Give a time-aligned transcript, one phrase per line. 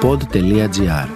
[0.00, 1.08] pod.gr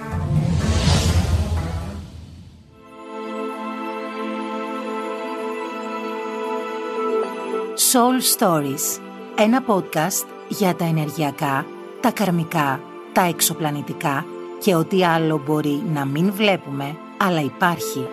[7.91, 9.01] Soul Stories
[9.37, 11.65] Ένα podcast για τα ενεργειακά,
[12.01, 12.81] τα καρμικά,
[13.13, 14.25] τα εξωπλανητικά
[14.61, 18.07] και ό,τι άλλο μπορεί να μην βλέπουμε, αλλά υπάρχει.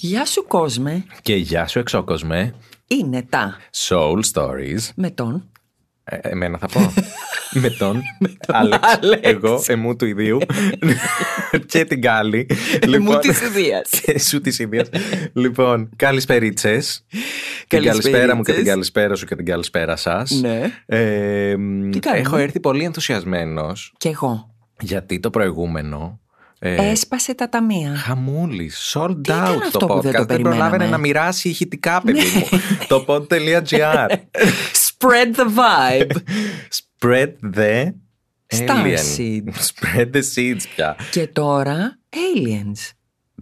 [0.00, 2.54] Γεια σου κόσμε, Και γεια σου εξώκοσμε.
[2.98, 3.56] Είναι τα
[3.88, 4.88] Soul Stories.
[4.94, 5.46] με τον
[6.04, 6.80] Ε, εμένα θα πω.
[7.62, 8.00] με τον
[8.46, 8.98] Άλεξ.
[9.02, 9.20] Άλεξ.
[9.28, 10.38] Εγώ, εμού του ιδίου.
[11.66, 12.46] και την Κάλλη.
[13.00, 13.88] μου της ιδείας.
[14.02, 14.88] και σου της ιδείας.
[15.32, 17.04] λοιπόν, καλησπερίτσες.
[17.08, 17.18] Την
[17.68, 18.02] Καλησπερίτσες.
[18.02, 20.30] καλησπέρα μου και την καλησπέρα σου και την καλησπέρα σας.
[20.30, 20.70] Ναι.
[20.86, 24.54] Ε, μ, Τι κάνουμε; έχω έρθει πολύ ενθουσιασμένος Κι εγώ.
[24.80, 26.20] γιατί το προηγούμενο
[26.64, 27.96] ε, Έσπασε τα ταμεία.
[27.96, 30.02] Χαμούλη, sold Τι ήταν out αυτό το που podcast.
[30.02, 32.46] δεν το προλάβαινε περιμέναμε; να μοιράσει ηχητικά, παιδί μου.
[32.88, 34.08] το pod.gr.
[34.86, 36.10] Spread the vibe.
[36.80, 37.92] Spread the
[38.54, 38.96] Star alien.
[39.16, 39.70] seeds.
[39.72, 40.96] Spread the seeds πια.
[41.10, 42.90] Και τώρα aliens.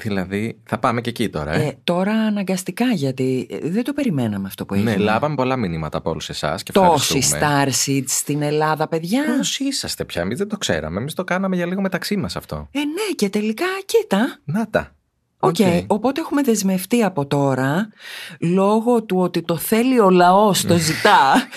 [0.02, 1.52] Δηλαδή, θα πάμε και εκεί τώρα.
[1.52, 1.66] Ε.
[1.66, 4.90] Ε, τώρα αναγκαστικά γιατί ε, δεν το περιμέναμε αυτό που έγινε.
[4.90, 7.64] ναι, λάβαμε πολλά μηνύματα από όλους εσάς και Τόσοι ευχαριστούμε.
[7.64, 9.22] star seeds στην Ελλάδα, παιδιά.
[9.24, 11.00] Πώ είσαστε πια, εμείς δεν το ξέραμε.
[11.00, 12.68] Εμείς το κάναμε για λίγο μεταξύ μας αυτό.
[12.72, 14.38] Ε, ναι, και τελικά, κοίτα.
[14.44, 14.94] Να τα.
[15.42, 15.56] Οκ,
[15.86, 17.88] οπότε έχουμε δεσμευτεί από τώρα,
[18.40, 21.48] λόγω του ότι το θέλει ο λαός, το ζητά.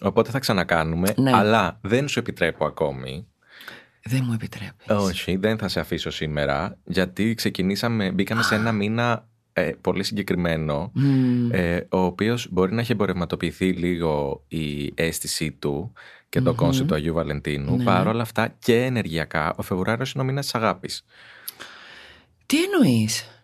[0.00, 1.30] Οπότε θα ξανακάνουμε, Ναι.
[1.34, 3.26] αλλά δεν σου επιτρέπω ακόμη.
[4.08, 4.86] Δεν μου επιτρέπεις.
[4.88, 10.92] Όχι, δεν θα σε αφήσω σήμερα, γιατί ξεκινήσαμε, μπήκαμε σε ένα μήνα ε, πολύ συγκεκριμένο,
[11.50, 15.92] ε, ο οποίος μπορεί να έχει εμπορευματοποιηθεί λίγο η αίσθησή του
[16.28, 17.76] και το concept του Αγίου Βαλεντίνου.
[17.76, 17.84] Ναι.
[17.84, 21.04] Παρ' όλα αυτά και ενεργειακά, ο Φεβρουάριος είναι ο μήνας της αγάπης.
[22.46, 23.37] Τι εννοείς;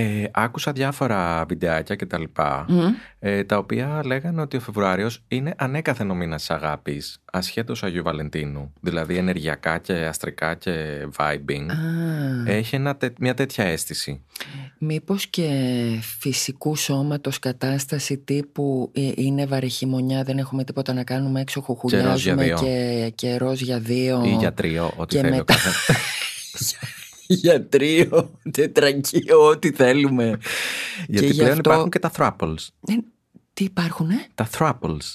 [0.00, 2.66] Ε, άκουσα διάφορα βιντεάκια και τα λοιπά,
[3.18, 8.02] ε, τα οποία λέγανε ότι ο Φεβρουάριος είναι ανέκαθεν ο μήνας της αγάπης, ασχέτως Αγίου
[8.02, 8.72] Βαλεντίνου.
[8.80, 10.72] Δηλαδή ενεργειακά και αστρικά και
[11.16, 11.66] vibing.
[11.70, 14.22] Α, Έχει ένα, τε- μια τέτοια αίσθηση.
[14.78, 15.48] μήπως και
[16.18, 22.56] φυσικού σώματος κατάσταση τύπου ε, είναι βαρεχημονιά, δεν έχουμε τίποτα να κάνουμε έξω, χουχουλιάζουμε δύο.
[22.62, 24.22] και, και ροζ για δύο.
[24.24, 25.70] Ή για τρίο, ό,τι και θέλει ο μετά- κάθε.
[26.58, 26.78] για
[27.68, 30.38] τρίο, τετρακείο, ό,τι θέλουμε.
[31.08, 32.68] Γιατί γι' πλέον αυτό- υπάρχουν και τα thruples.
[32.86, 32.94] Ε,
[33.52, 35.14] τι υπάρχουνε; Τα thruples.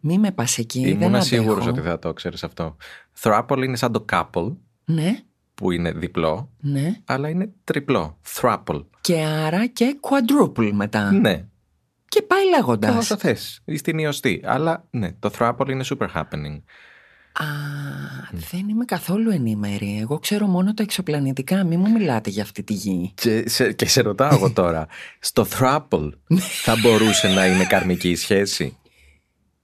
[0.00, 1.24] Μη με πας εκεί, δεν Ήμουν αντέχω.
[1.24, 2.76] σίγουρος ότι θα το ξέρεις αυτό.
[3.20, 4.52] Thruple είναι σαν το couple,
[4.84, 5.18] Ναι,
[5.54, 7.00] που είναι διπλό, ναι.
[7.04, 8.18] αλλά είναι τριπλό.
[8.34, 8.84] Thruple.
[9.00, 11.12] Και άρα και quadruple μετά.
[11.12, 11.44] Ναι.
[12.08, 12.96] Και πάει λέγοντας.
[12.96, 13.62] Όσο θες.
[13.74, 14.40] Στην ιωστή.
[14.44, 16.62] Αλλά ναι, το thruple είναι super happening.
[17.38, 17.44] Α,
[18.50, 19.98] δεν είμαι καθόλου ενήμερη.
[20.00, 21.64] Εγώ ξέρω μόνο τα εξωπλανητικά.
[21.64, 23.12] Μη μου μιλάτε για αυτή τη γη.
[23.14, 24.86] Και σε, και σε ρωτάω εγώ τώρα,
[25.18, 26.10] στο thruple
[26.62, 28.76] θα μπορούσε να είναι καρμική η σχέση;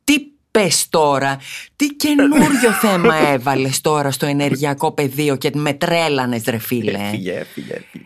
[0.04, 0.14] Τι
[0.50, 1.38] πες τώρα,
[1.76, 7.72] τι καινούριο θέμα έβαλες τώρα στο ενεργειακό πεδίο και με τρέλανες ρε φίλε; Έφυγε, έφυγε,
[7.72, 8.04] έφυγε.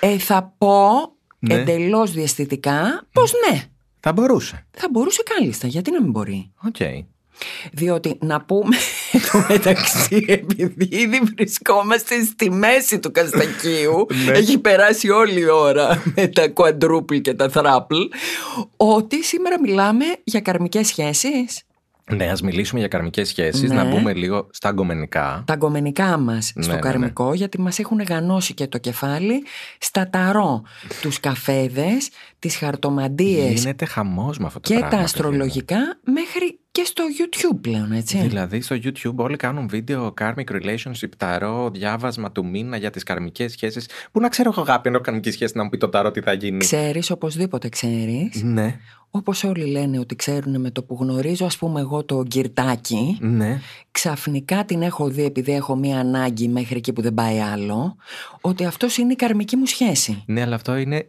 [0.00, 0.88] Ε, θα πω
[1.38, 1.54] Ναι.
[1.54, 3.62] εντελώς διαστητικά πως ναι.
[4.00, 4.66] Θα μπορούσε.
[4.70, 6.76] Θα μπορούσε κάλλιστα, γιατί να μην μπορεί; Οκ.
[7.72, 8.76] Διότι να πούμε
[9.32, 14.06] το μεταξύ επειδή ήδη βρισκόμαστε στη μέση του cast ακίου
[14.40, 18.06] έχει περάσει όλη η ώρα με τα quadruple και τα throuple
[18.76, 21.60] ότι σήμερα μιλάμε για καρμικές σχέσεις
[22.12, 23.74] Ναι, ας μιλήσουμε για καρμικές σχέσεις, Ναι.
[23.74, 25.42] να μπούμε λίγο στα γκομενικά.
[25.46, 26.88] τα γκομενικά μας Ναι, στο ναι, ναι.
[26.88, 29.44] καρμικό γιατί μας έχουν γανώσει και το κεφάλι
[29.78, 30.62] στα ταρό
[31.00, 32.08] τους καφέδες,
[32.38, 34.90] τις χαρτομαντίες Γίνεται χαμός με αυτό το και πράγμα.
[34.90, 35.26] τα παιδί μου.
[35.26, 41.08] αστρολογικά μέχρι και στο YouTube πλέον έτσι Δηλαδή στο YouTube όλοι κάνουν βίντεο karmic relationship,
[41.16, 43.88] ταρό, διάβασμα του μήνα για τις καρμικές σχέσεις.
[44.12, 46.32] Πού να ξέρω εγώ αγάπη ενώ καρμική σχέση να μου πει το ταρό τι θα
[46.32, 46.58] γίνει.
[46.58, 48.76] Ξέρεις, οπωσδήποτε ξέρεις Ναι,
[49.10, 53.60] Όπως όλοι λένε ότι ξέρουν με το που γνωρίζω ας πούμε εγώ το γκυρτάκι ναι.
[53.90, 57.96] Ξαφνικά την έχω δει επειδή έχω μία ανάγκη μέχρι εκεί που δεν πάει άλλο
[58.40, 61.08] Ότι αυτός είναι η καρμική μου σχέση Ναι, αλλά αυτό είναι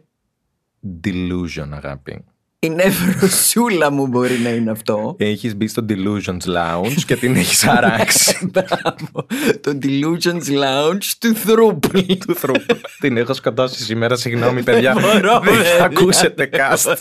[1.04, 2.24] delusion αγάπη.
[2.60, 7.64] Η νευροσούλα μου μπορεί να είναι αυτό Έχεις μπει στο delusions lounge και την έχεις
[7.66, 8.38] αράξει.
[8.52, 9.26] Μπράβο
[9.60, 12.76] Το Delusions Lounge του Θρούπλ του θρούπου.
[13.00, 14.92] την έχω σκοτώσει σήμερα, συγγνώμη παιδιά.
[15.00, 15.76] μπορώ, δεν βέβαια.
[15.76, 16.94] θα ακούσετε cast.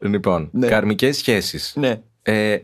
[0.00, 0.66] λοιπόν, Ναι.
[0.66, 1.72] καρμικές σχέσεις.
[1.76, 2.56] Ναι Ε,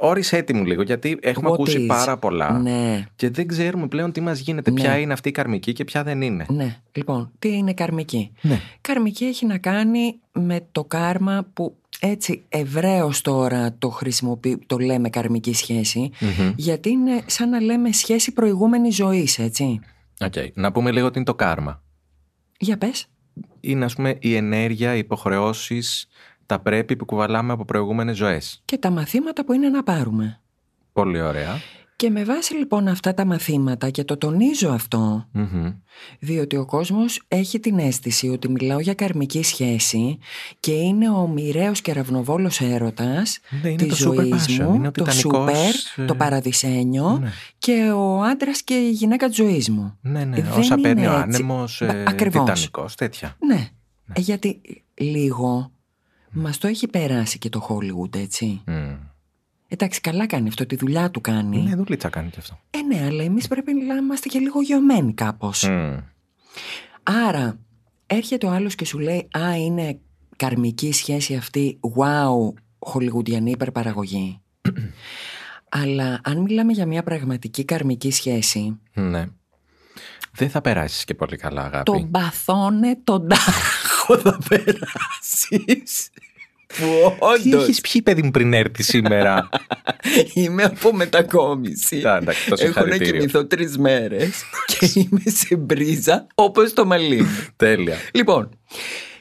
[0.00, 1.86] όρισε έτοιμου λίγο, γιατί έχουμε What ακούσει is?
[1.86, 2.58] πάρα πολλά.
[2.58, 4.80] Ναι Και δεν ξέρουμε πλέον τι μας γίνεται, Ναι.
[4.80, 6.46] ποια είναι αυτή η καρμική και ποια δεν είναι.
[6.48, 8.60] Ναι, λοιπόν, τι είναι καρμική; Ναι.
[8.80, 15.08] Καρμική έχει να κάνει με το κάρμα που έτσι ευρέως τώρα το χρησιμοποιεί, το λέμε
[15.10, 16.52] καρμική σχέση, Μμμ.
[16.56, 19.80] γιατί είναι σαν να λέμε σχέση προηγούμενης ζωής, έτσι.
[20.20, 20.34] Οκ.
[20.54, 21.82] Να πούμε λίγο τι είναι το κάρμα.
[22.58, 23.06] Για πες.
[23.60, 26.06] Είναι ας πούμε η ενέργεια, οι υποχρεώσεις,
[26.52, 28.62] τα τα πρέπει που κουβαλάμε από προηγούμενες ζωές.
[28.64, 30.40] Και τα μαθήματα που είναι να πάρουμε.
[30.92, 31.60] Πολύ ωραία.
[31.96, 35.72] Και με βάση λοιπόν αυτά τα μαθήματα και το τονίζω αυτό, Μμμ.
[36.20, 40.18] διότι ο κόσμος έχει την αίσθηση ότι μιλάω για καρμική σχέση
[40.60, 44.74] και είναι ο μοιραίος και ραυνοβόλος έρωτας Ναι, είναι της το super ζωής passion, μου,
[44.74, 47.30] είναι ο το τιτανικός, super, ε, το παραδεισένιο ναι.
[47.58, 49.98] και ο άντρας και η γυναίκα της ζωής μου.
[50.00, 51.22] Ναι, ναι, Δεν όσα είναι παίρνει ο έτσι.
[51.22, 52.44] άνεμος, Μπα- ε, ακριβώς.
[52.44, 53.36] τιτανικός, τέτοια.
[53.46, 53.68] Ναι,
[54.12, 54.60] Ε, γιατί
[54.94, 55.72] λίγο
[56.32, 58.62] μας το έχει περάσει και το Hollywood, έτσι.
[58.66, 58.94] Μμ.
[59.68, 61.62] Εντάξει, καλά κάνει αυτό, τη δουλειά του κάνει.
[61.62, 62.58] Ναι, δουλίτσα κάνει και αυτό.
[62.70, 65.68] Ε, ναι, αλλά εμείς πρέπει να είμαστε και λίγο γεωμένοι κάπως.
[65.68, 65.96] Μμ.
[67.02, 67.58] Άρα,
[68.06, 69.98] έρχεται ο άλλος και σου λέει «Α, είναι
[70.36, 74.40] καρμική σχέση αυτή, wow, χολιγουντιανή υπερπαραγωγή».
[75.68, 79.26] αλλά αν μιλάμε για μια πραγματική καρμική σχέση, Ναι.
[80.34, 81.90] Δεν θα περάσεις και πολύ καλά, αγάπη.
[81.90, 86.10] τον παθώνε τον τάχο θα περάσεις.
[86.66, 89.48] Που Τι όντως έχεις πιει, παιδί μου, πριν έρθεις σήμερα;
[90.34, 92.02] είμαι από μετακόμιση.
[92.06, 93.12] Α, εντάξει, το Έχω να συγχαρητήριο.
[93.12, 97.26] κοιμηθώ τρεις μέρες και είμαι σε μπρίζα όπως το μαλλί.
[97.56, 97.96] Τέλεια.
[98.12, 98.58] Λοιπόν,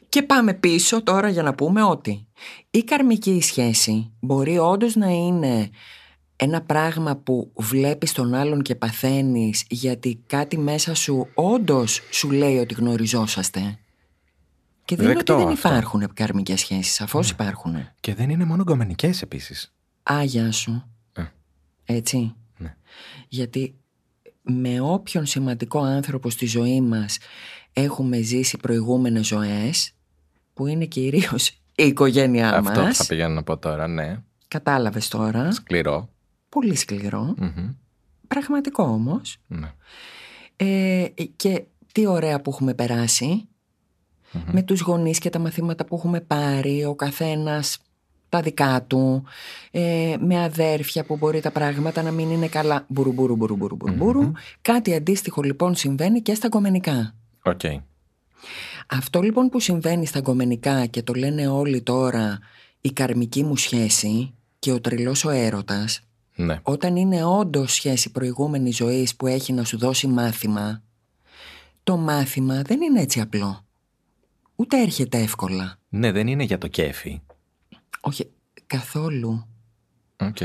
[0.10, 2.28] και πάμε πίσω τώρα για να πούμε ότι
[2.72, 5.70] η καρμική σχέση μπορεί όντως να είναι
[6.44, 12.58] ένα πράγμα που βλέπεις τον άλλον και παθαίνεις γιατί κάτι μέσα σου όντως σου λέει
[12.58, 13.80] ότι γνωριζόσαστε.
[14.86, 15.68] Και δεν είναι ότι Δεκτό δεν αυτό.
[15.70, 17.76] υπάρχουν καρμικές σχέσεις, σαφώς υπάρχουν.
[18.00, 19.74] Και δεν είναι μόνο γκομενικές επίσης.
[20.04, 20.84] Άγια σου.
[21.14, 21.24] Ε.
[21.86, 22.36] Έτσι.
[22.58, 22.76] Ναι.
[23.28, 23.76] Γιατί
[24.42, 27.18] με όποιον σημαντικό άνθρωπο στη ζωή μας
[27.74, 29.94] έχουμε ζήσει προηγούμενες ζωές
[30.54, 32.98] που είναι κυρίως η οικογένειά Αυτό μας.
[32.98, 34.18] θα πηγαίνω να πω τώρα, ναι.
[34.48, 35.52] Κατάλαβες τώρα.
[35.52, 36.10] Σκληρό.
[36.52, 37.34] Πολύ σκληρό.
[37.38, 37.74] Μμμ.
[38.28, 39.38] Πραγματικό όμως.
[39.48, 39.74] Ναι.
[40.56, 43.46] Ε, και τι ωραία που έχουμε περάσει.
[44.52, 46.86] Με τους γονείς και τα μαθήματα που έχουμε πάρει.
[46.86, 47.80] Ο καθένας
[48.30, 49.24] τα δικά του.
[49.72, 52.86] Ε, με αδέρφια που μπορεί τα πράγματα να μην είναι καλά.
[52.88, 54.32] Μπουρουμπουρου, μπουρουμπουρου, μπουρουμπουρου.
[54.62, 57.16] Κάτι αντίστοιχο λοιπόν συμβαίνει και στα κομμενικά.
[57.44, 57.62] Οκ.
[58.88, 62.40] Αυτό λοιπόν που συμβαίνει στα γκομενικά και το λένε όλοι τώρα
[62.82, 66.02] η καρμική μου σχέση και ο τρελός ο έρωτας
[66.36, 66.60] Ναι.
[66.64, 70.82] όταν είναι όντως σχέση προηγούμενης ζωής που έχει να σου δώσει μάθημα
[71.84, 73.66] το μάθημα δεν είναι έτσι απλό
[74.56, 77.22] ούτε έρχεται εύκολα Ναι, δεν είναι για το κέφι.
[78.02, 78.30] όχι
[78.68, 79.48] καθόλου
[80.18, 80.38] Οκ.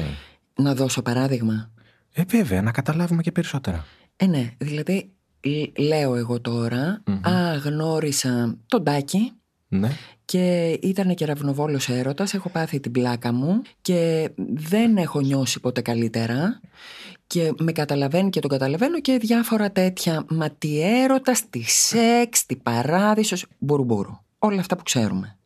[0.54, 1.70] να δώσω παράδειγμα
[2.12, 3.84] Ε, βέβαια, να καταλάβουμε και περισσότερα.
[4.16, 5.10] ε ναι δηλαδή
[5.40, 9.32] λ- λέω εγώ τώρα α γνώρισα τον Τάκη
[9.68, 9.90] Ναι.
[10.26, 15.80] Και ήταν και κεραυνοβόλος έρωτας, έχω πάθει την πλάκα μου και δεν έχω νιώσει ποτέ
[15.80, 16.60] καλύτερα
[17.26, 22.56] και με καταλαβαίνει και τον καταλαβαίνω και διάφορα τέτοια μα τι έρωτας, τι σεξ, τι
[22.56, 25.36] παράδεισος, μπουρουμπουρου, όλα αυτά που ξέρουμε.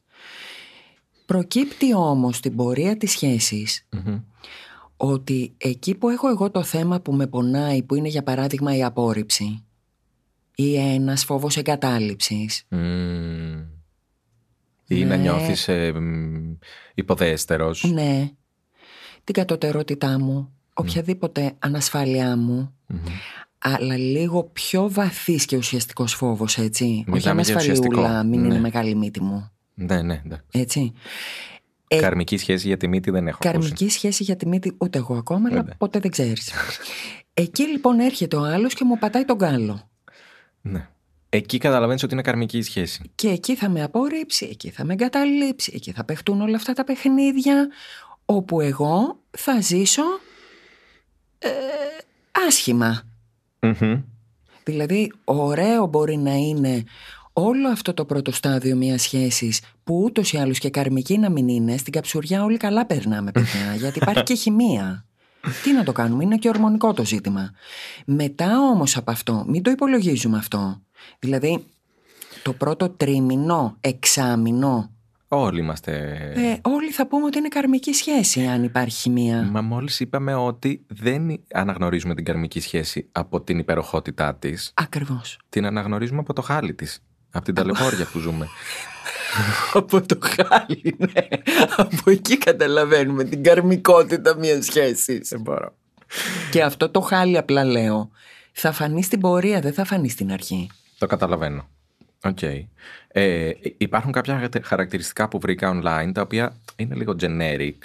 [1.26, 4.20] Προκύπτει όμως στην πορεία της σχέσης Μμμ.
[4.96, 8.84] ότι εκεί που έχω εγώ το θέμα που με πονάει, που είναι για παράδειγμα η
[8.84, 9.64] απόρριψη
[10.54, 13.69] ή ένας φόβος εγκατάλειψης, Μμμ.
[14.92, 15.22] Ή να Ναι.
[15.22, 16.54] νιώθεις ε, μ,
[16.94, 17.84] υποδέστερος.
[17.92, 18.31] Ναι.
[19.25, 22.98] Την κατωτερότητά μου, οποιαδήποτε ανασφάλειά μου, Μμμ.
[23.58, 26.84] αλλά λίγο πιο βαθύς και ουσιαστικός φόβος, έτσι.
[26.84, 28.28] Όχι Μιλάμε για ανασφαλιούλα, ουσιαστικό.
[28.28, 28.46] μην Ναι.
[28.46, 30.37] είναι μεγάλη μύτη μου, Ναι, ναι, ναι.
[30.52, 30.92] έτσι.
[31.88, 33.88] Ε, Καρμική σχέση για τη μύτη δεν έχω Καρμική ακούσει.
[33.88, 35.75] σχέση για τη μύτη ούτε εγώ ακόμα, αλλά Βέβαια.
[35.78, 36.52] ποτέ δεν ξέρεις.
[37.35, 39.90] Εκεί λοιπόν έρχεται ο άλλος και μου πατάει τον κάλο.
[40.61, 40.88] Ναι.
[41.32, 43.10] Εκεί καταλαβαίνεις ότι είναι καρμική η σχέση.
[43.14, 46.84] Και εκεί θα με απορρίψει, εκεί θα με εγκαταλείψει, εκεί θα παιχτούν όλα αυτά τα
[46.84, 47.68] παιχνίδια,
[48.25, 50.02] όπου εγώ θα ζήσω
[51.38, 51.49] ε,
[52.46, 53.02] άσχημα.
[53.60, 54.02] Μμμ.
[54.64, 56.84] Δηλαδή, ωραίο μπορεί να είναι
[57.32, 61.49] όλο αυτό το πρώτο στάδιο μιας σχέσης που ούτως ή άλλως και καρμική να μην
[61.49, 65.04] είναι, στην καψουριά όλοι καλά περνάμε, παιδιά, γιατί υπάρχει και χημεία.
[65.62, 67.50] Τι να το κάνουμε, είναι και ορμονικό το ζήτημα.
[68.06, 70.82] Μετά όμως από αυτό, μην το υπολογίζουμε αυτό.
[71.19, 71.64] Δηλαδή,
[72.42, 74.90] το πρώτο τρίμηνο, εξάμηνο,
[75.33, 75.92] Όλοι είμαστε...
[76.35, 79.49] ε, όλοι θα πούμε ότι είναι καρμική σχέση αν υπάρχει χημεία.
[79.50, 84.73] Μα μόλις είπαμε ότι δεν αναγνωρίζουμε την καρμική σχέση από την υπεροχότητά της.
[84.75, 85.38] Ακριβώς.
[85.49, 87.02] Την αναγνωρίζουμε από το χάλι της.
[87.30, 88.49] Από την ταλαιπώρια που ζούμε.
[89.73, 91.26] Από το χάλι, ναι.
[91.76, 95.28] Από εκεί καταλαβαίνουμε την καρμικότητα μιας σχέσης.
[95.28, 95.75] Δεν μπορώ.
[96.50, 98.11] Και αυτό το χάλι απλά λέω.
[98.52, 100.69] Θα φανεί στην πορεία, δεν θα φανεί στην αρχή.
[101.00, 101.69] Το καταλαβαίνω.
[102.23, 102.42] Οκ.
[103.09, 107.76] Ε, υπάρχουν κάποια χαρακτηριστικά που βρήκα online τα οποία είναι λίγο generic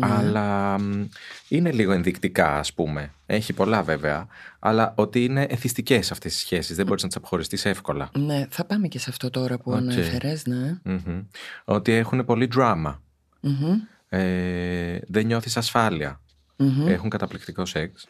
[0.00, 1.04] αλλά μ,
[1.48, 3.12] είναι λίγο ενδεικτικά ας πούμε.
[3.26, 4.26] Έχει πολλά βέβαια,
[4.58, 8.10] αλλά ότι είναι εθιστικές αυτές οι σχέσεις, δεν μπορείς να τις αποχωριστείς εύκολα.
[8.18, 9.76] Ναι, θα πάμε και σε αυτό τώρα που Οκ.
[9.76, 10.78] ανέφερες, ναι.
[10.82, 11.22] Μμμ.
[11.64, 12.96] Ότι έχουν πολύ drama.
[13.40, 13.80] Μμμ.
[14.08, 16.20] Ε, δεν νιώθεις ασφάλεια.
[16.56, 16.88] Μμμ.
[16.88, 18.08] Έχουν καταπληκτικό σεξ.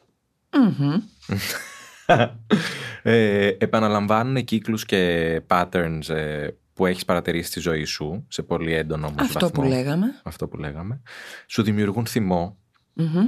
[2.16, 2.58] Μμμ.
[3.02, 9.06] ε, επαναλαμβάνουν κύκλους και patterns ε, που έχεις παρατηρήσει στη ζωή σου σε πολύ έντονο
[9.06, 9.74] όμως Αυτό που βαθμό.
[9.76, 10.06] λέγαμε.
[10.22, 11.02] Αυτό που λέγαμε.
[11.46, 12.58] Σου δημιουργούν θυμό.
[12.92, 13.26] Μμμ.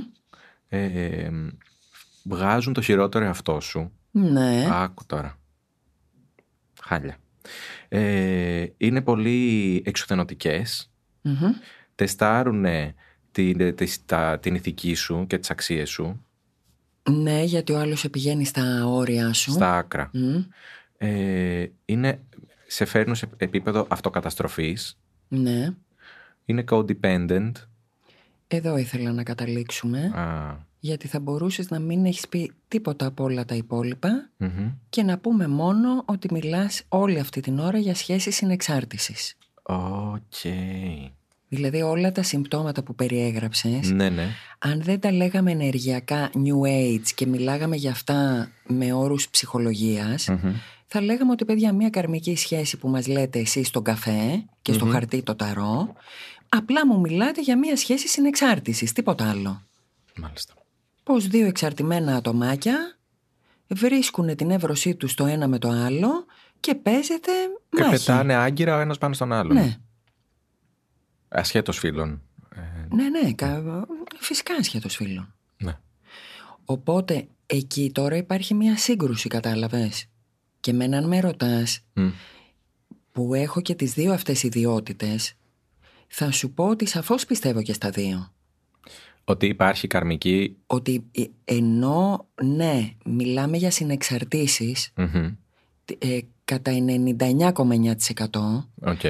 [0.68, 1.30] Ε,
[2.24, 3.92] βγάζουν το χειρότερο εαυτό σου.
[4.10, 4.66] Ναι.
[4.70, 5.38] Άκου τώρα.
[6.82, 7.16] Χάλια.
[7.88, 10.92] Ε, είναι πολύ εξουθενωτικές.
[11.22, 11.50] Μμμ.
[11.94, 12.64] Τεστάρουν
[13.32, 16.24] την, τις- τα- την ηθική σου και τις αξίες σου
[17.10, 19.50] Ναι, γιατί ο άλλος πηγαίνει στα όρια σου.
[19.50, 20.10] στα άκρα.
[20.12, 20.36] Μμ.
[20.98, 22.20] Ε, είναι,
[22.66, 24.98] σε φέρνουν σε επίπεδο αυτοκαταστροφής.
[25.28, 25.70] Ναι.
[26.44, 27.52] Είναι codependent.
[28.48, 29.98] Εδώ ήθελα να καταλήξουμε.
[30.14, 34.70] Α, Γιατί θα μπορούσες να μην έχεις πει τίποτα από όλα τα υπόλοιπα μμμ.
[34.88, 39.36] και να πούμε μόνο ότι μιλάς όλη αυτή την ώρα για σχέσεις συνεξάρτησης.
[39.62, 40.44] Οκ.
[41.54, 44.26] Δηλαδή όλα τα συμπτώματα που περιέγραψες, Ναι, ναι.
[44.58, 50.52] αν δεν τα λέγαμε ενεργειακά New Age και μιλάγαμε για αυτά με όρους ψυχολογίας, Μμμ.
[50.86, 54.84] θα λέγαμε ότι παιδιά μια καρμική σχέση που μας λέτε εσείς στον καφέ και στο
[54.86, 55.92] χαρτί το ταρό,
[56.48, 59.62] απλά μου μιλάτε για μια σχέση συνεξάρτησης, τίποτα άλλο.
[60.20, 60.54] Μάλιστα.
[61.02, 62.96] Πως δύο εξαρτημένα ατομάκια
[63.66, 66.10] βρίσκουν την νεύρωσή τους το ένα με το άλλο
[66.60, 67.32] και παίζεται
[67.68, 67.90] Και μάχη.
[68.04, 69.54] πετάνε άγκυρα ο ένας πάνω στον άλλον.
[69.56, 69.76] Ναι,
[71.36, 72.22] Ασχέτως φίλων.
[72.56, 73.86] Ε, ναι, ναι, κα-
[74.18, 75.34] φυσικά σχέτως φίλων.
[75.56, 75.78] ναι.
[76.64, 80.06] Οπότε εκεί τώρα υπάρχει μια σύγκρουση, κατάλαβες.
[80.60, 82.08] Και με έναν με ρωτάς Μμ.
[83.12, 85.34] που έχω και τις δύο αυτές ιδιότητες,
[86.06, 88.32] θα σου πω ότι σαφώς πιστεύω και στα δύο.
[89.24, 90.56] Ότι υπάρχει καρμική.
[90.66, 95.32] Ότι ε, ενώ ναι, μιλάμε για συνεξαρτήσεις Μμμ.
[95.98, 97.94] ε, κατά 99,9%
[98.80, 99.00] Οκ.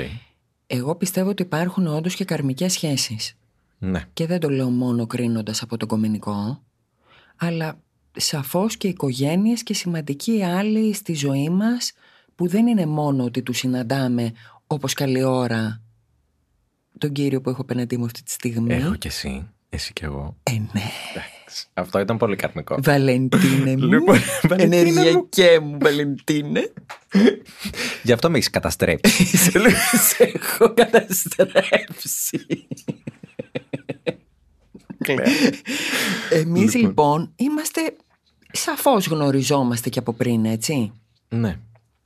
[0.66, 3.36] Εγώ πιστεύω ότι υπάρχουν όντως και καρμικές σχέσεις.
[3.78, 4.04] Ναι.
[4.12, 6.62] Και δεν το λέω μόνο κρίνοντας από το γκομενικό,
[7.36, 7.80] αλλά
[8.16, 11.92] σαφώς και οικογένειες και σημαντικοί άλλοι στη ζωή μας
[12.34, 14.32] που δεν είναι μόνο ότι τους συναντάμε
[14.66, 15.82] όπως καλή ώρα
[16.98, 18.74] τον κύριο που έχω απέναντί μου αυτή τη στιγμή.
[18.74, 19.48] Έχω κι εσύ.
[19.74, 20.36] Εσύ κι εγώ.
[20.42, 20.82] Ε, ναι.
[21.14, 21.66] Εντάξει.
[21.74, 22.76] Αυτό ήταν πολύ καρμικό.
[22.82, 23.86] Βαλεντίνε μου.
[23.86, 24.90] Λοιπόν, Βαλεντίνε μου.
[24.90, 26.72] Ενεργειακέ μου, Βαλεντίνε.
[28.02, 29.24] Γι' αυτό με έχεις καταστρέψει.
[30.08, 32.46] Σε έχω καταστρέψει.
[36.30, 36.88] Εμείς Λοιπόν.
[36.88, 37.96] λοιπόν είμαστε
[38.52, 40.92] σαφώς γνωριζόμαστε και από πριν έτσι
[41.28, 41.58] ναι.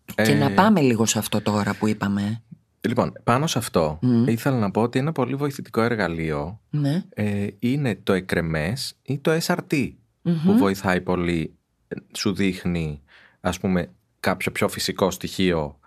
[0.05, 2.43] Και Ε, να πάμε λίγο σε αυτό τώρα που είπαμε
[2.89, 7.03] Λοιπόν, πάνω σε αυτό ήθελα να πω ότι ένα πολύ βοηθητικό εργαλείο Ναι.
[7.15, 9.93] ε, είναι το εκρεμές ή το SRT
[10.23, 11.55] που βοηθάει πολύ,
[11.89, 13.01] ε, σου δείχνει
[13.41, 13.91] ας πούμε
[14.21, 15.79] κάποιο πιο φυσικό στοιχείο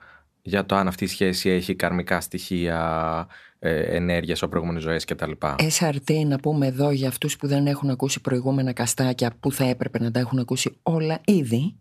[0.41, 3.27] για το αν αυτή η σχέση έχει καρμικά στοιχεία,
[3.59, 5.31] ε, ενέργειες από προηγούμενες ζωές κτλ.
[5.55, 9.99] SRT να πούμε εδώ για αυτούς που δεν έχουν ακούσει προηγούμενα καστάκια που θα έπρεπε
[9.99, 11.75] να τα έχουν ακούσει όλα ήδη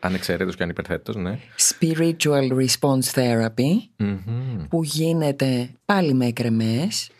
[0.00, 1.38] Ανεξαιρέτως και ανυπερθέτως, ναι.
[1.70, 4.66] Spiritual Response Therapy Μμμ.
[4.68, 7.10] που γίνεται πάλι με εκρεμές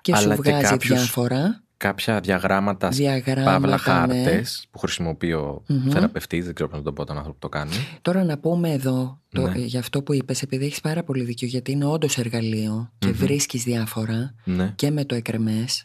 [0.00, 3.76] και Αλλά σου και βγάζει κάποιους διάφορα Κάποια διαγράμματα, Διαγράμματα, παύλα ναι.
[3.76, 7.58] χάρτες που χρησιμοποιεί ο θεραπευτής, δεν ξέρω πώς να τον πω τον άνθρωπο που το
[7.58, 7.72] κάνει.
[8.02, 9.52] Τώρα να πούμε εδώ, το, Ναι.
[9.60, 13.10] ε, για αυτό που είπες, επειδή έχεις πάρα πολύ δίκιο, γιατί είναι όντως εργαλείο και
[13.10, 14.72] βρίσκεις διάφορα Ναι.
[14.76, 15.84] και με το εκκρεμές.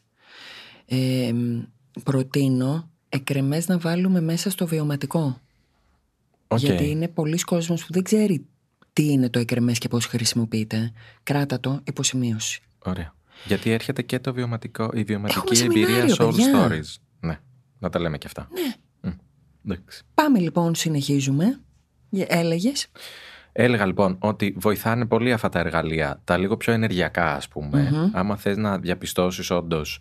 [0.85, 1.59] Ε, μ,
[2.03, 5.39] προτείνω εκκρεμές να βάλουμε μέσα στο βιωματικό.
[6.51, 6.59] Οκ.
[6.59, 8.45] Γιατί είναι πολλοί κόσμος που δεν ξέρει
[8.93, 10.91] τι είναι το εκκρεμές και πώς χρησιμοποιείται.
[11.23, 12.61] Κράτα το υποσημείωση.
[12.79, 13.13] Ωραία.
[13.45, 16.67] Γιατί έρχεται και το βιωματικό, η βιωματική Έχουμε εμπειρία σεμινάριο, Soul παιδιά.
[16.67, 16.95] Stories.
[17.19, 17.39] Ναι,
[17.79, 18.47] να τα λέμε και αυτά.
[18.51, 19.13] Ναι.
[19.65, 20.03] εντάξει.
[20.13, 21.59] Πάμε λοιπόν, συνεχίζουμε.
[22.11, 22.87] Ε, Έλεγες;
[23.51, 28.09] Έλεγα λοιπόν ότι βοηθάνε πολύ αυτά τα εργαλεία, τα λίγο πιο ενεργειακά ας πούμε.
[28.13, 29.99] Άμα θες να διαπιστώσεις όντως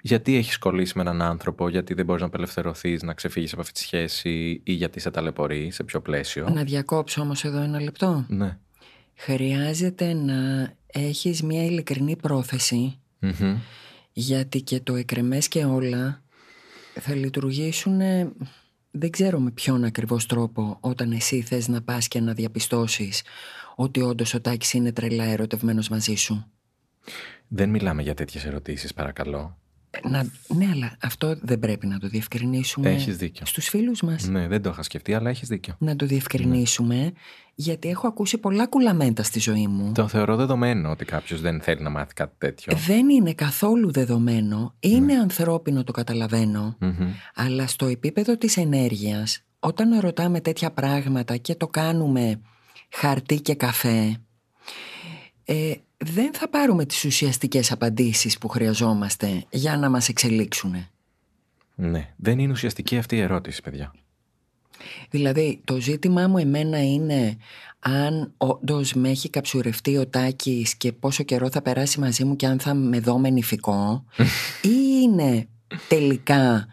[0.00, 3.72] γιατί έχεις κολλήσει με έναν άνθρωπο, γιατί δεν μπορείς να απελευθερωθείς, να ξεφύγεις από αυτή
[3.72, 8.24] τη σχέση ή γιατί σε ταλαιπωρεί, σε ποιο πλαίσιο; Να διακόψω όμως εδώ ένα λεπτό.
[8.28, 8.58] Ναι.
[9.14, 13.56] Χρειάζεται να έχεις μια ειλικρινή πρόθεση Μμμ.
[14.12, 16.22] γιατί και το εκρεμές και όλα
[17.00, 18.32] θα λειτουργήσουν ε,
[18.90, 23.22] δεν ξέρω με ποιον ακριβώς τρόπο όταν εσύ θες να πας και να διαπιστώσεις
[23.76, 26.46] ότι όντως ο Τάκης είναι τρελά ερωτευμένος μαζί σου.
[27.48, 29.58] Δεν μιλάμε για τέτοιες ερωτήσεις παρακαλώ.
[30.08, 30.26] Να,
[30.56, 33.46] ναι, αλλά αυτό δεν πρέπει να το διευκρινίσουμε Έχεις δίκιο.
[33.46, 34.28] στους φίλους μας.
[34.28, 35.74] Ναι, δεν το είχα σκεφτεί, αλλά έχεις δίκιο.
[35.78, 37.12] Να το διευκρινίσουμε,
[37.54, 39.92] γιατί έχω ακούσει πολλά κουλαμέντα στη ζωή μου.
[39.92, 42.76] Το θεωρώ δεδομένο ότι κάποιος δεν θέλει να μάθει κάτι τέτοιο.
[42.76, 44.74] Δεν είναι καθόλου δεδομένο.
[44.80, 46.76] Είναι ανθρώπινο, το καταλαβαίνω.
[46.80, 47.08] Μμμ.
[47.34, 52.40] Αλλά στο επίπεδο της ενέργειας, όταν ρωτάμε τέτοια πράγματα και το κάνουμε
[52.90, 54.16] χαρτί και καφέ,
[55.44, 60.86] ε, δεν θα πάρουμε τις ουσιαστικές απαντήσεις που χρειαζόμαστε για να μας εξελίξουν.
[61.74, 63.94] Ναι, δεν είναι ουσιαστική αυτή η ερώτηση, παιδιά.
[65.10, 67.36] Δηλαδή, το ζήτημά μου εμένα είναι
[67.78, 72.46] αν όντως με έχει καψουρευτεί ο Τάκης και πόσο καιρό θα περάσει μαζί μου και
[72.46, 74.04] αν θα με δω με νηφικό
[74.62, 74.68] ή
[75.02, 75.48] είναι
[75.88, 76.66] τελικά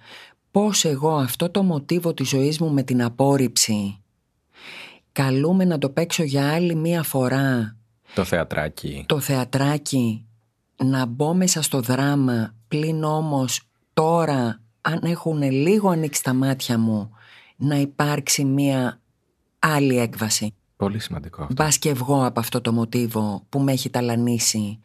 [0.51, 4.01] πώς εγώ αυτό το μοτίβο της ζωής μου με την απόρριψη
[5.11, 7.77] καλούμε να το παίξω για άλλη μία φορά
[8.13, 9.03] Το θεατράκι.
[9.07, 10.25] το θεατράκι
[10.83, 13.61] να μπω μέσα στο δράμα πλην όμως
[13.93, 17.11] τώρα αν έχουν λίγο ανοίξει τα μάτια μου
[17.55, 18.99] να υπάρξει μία
[19.59, 20.53] άλλη έκβαση.
[20.75, 21.63] Πολύ σημαντικό αυτό.
[21.63, 24.79] Μπας και βγω από αυτό το μοτίβο που με έχει ταλανίσει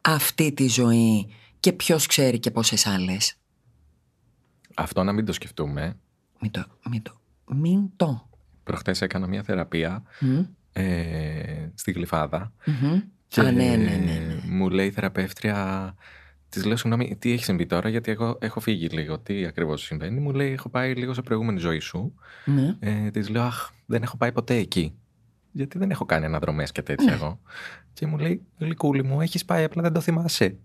[0.00, 3.34] αυτή τη ζωή και ποιος ξέρει και πόσες άλλες.
[4.74, 5.96] Αυτό να μην το σκεφτούμε.
[6.40, 8.28] Μην το, μην το, μην το.
[8.64, 10.40] Προχτές έκανα μια θεραπεία Μμ,
[10.72, 12.52] ε, στη Γλυφάδα.
[12.66, 13.00] μμμ.
[13.28, 14.40] Και Α, ναι, ναι, ναι, ναι.
[14.44, 15.94] μου λέει η θεραπεύτρια,
[16.48, 19.18] της λέω συγγνώμη, τι έχεις συμβεί τώρα, γιατί εγώ έχω φύγει λίγο.
[19.18, 22.14] Τι ακριβώς συμβαίνει; Μου λέει, Έχω πάει λίγο σε προηγούμενη ζωή σου.
[22.44, 22.76] Ναι.
[22.80, 24.94] Ε, της λέω, Αχ, δεν έχω πάει ποτέ εκεί.
[25.52, 27.12] Γιατί δεν έχω κάνει αναδρομές και τέτοια Ναι.
[27.12, 27.40] εγώ.
[27.92, 30.56] Και μου λέει, Γλυκούλη μου, έχεις πάει, απλά δεν το θυμάσαι.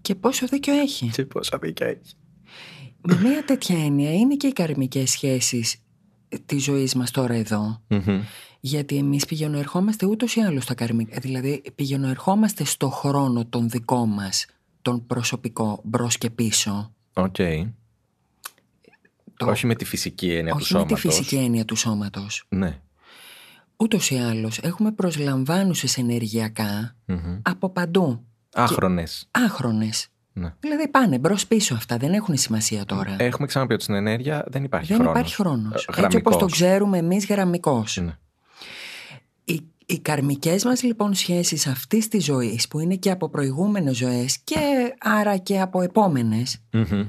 [0.00, 2.14] Και πόσο δίκιο έχει; Και πόσα δίκια έχει.
[3.00, 5.76] Με μια τέτοια έννοια είναι και οι καρμικές σχέσεις
[6.46, 7.82] της ζωής μας τώρα εδώ.
[7.88, 8.20] Μμμ.
[8.60, 11.18] Γιατί εμείς πηγαινοερχόμαστε ούτως ή άλλως στα καρμικά.
[11.20, 14.46] Δηλαδή πηγαινοερχόμαστε στο χρόνο τον δικό μας,
[14.82, 16.92] τον προσωπικό, μπρος και πίσω.
[17.12, 17.36] Οκ.
[19.36, 21.00] Το- Όχι με τη φυσική έννοια του όχι με σώματος.
[21.00, 22.44] τη φυσική έννοια του σώματος.
[22.48, 22.80] Ναι.
[23.76, 27.38] Ούτως ή άλλως έχουμε προσλαμβάνουσες ενεργειακά Μμμ.
[27.42, 28.24] από παντού.
[28.54, 29.28] Άχρονες.
[29.30, 30.08] Άχρονες.
[30.32, 30.54] Ναι.
[30.60, 33.16] Δηλαδή πάνε μπρος πίσω αυτά, δεν έχουν σημασία τώρα.
[33.18, 35.16] Έχουμε ξαναπεί ότι στην ενέργεια δεν υπάρχει δεν χρόνος.
[35.18, 35.72] υπάρχει χρόνος.
[35.72, 36.36] Ε, Έτσι όπως γραμμικός.
[36.36, 37.96] το ξέρουμε εμείς γραμμικός.
[37.96, 38.16] Ναι.
[39.48, 44.38] Οι, οι καρμικές μας λοιπόν σχέσεις αυτής της ζωής που είναι και από προηγούμενες ζωές
[44.44, 47.06] και άρα και από επόμενες Μμμ.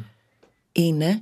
[0.72, 1.22] είναι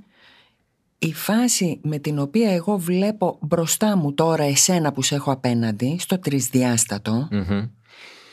[0.99, 5.97] η φάση με την οποία εγώ βλέπω μπροστά μου τώρα εσένα που σε έχω απέναντι
[5.99, 7.67] στο τρισδιάστατο Μμμ.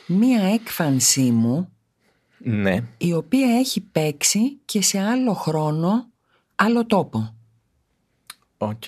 [0.06, 1.68] μία έκφανσή μου
[2.38, 2.84] Ναι.
[2.98, 6.06] η οποία έχει παίξει και σε άλλο χρόνο
[6.54, 7.34] άλλο τόπο.
[8.58, 8.84] Οκ.